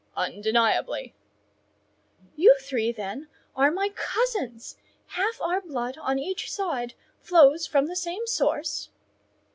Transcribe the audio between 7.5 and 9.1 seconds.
from the same source?"